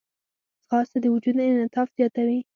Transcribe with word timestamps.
ځغاسته 0.65 0.97
د 1.01 1.05
وجود 1.13 1.35
انعطاف 1.49 1.87
زیاتوي 1.97 2.39